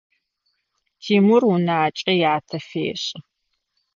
[1.03, 3.17] Тимур унакӏэ ятэ фешӏы.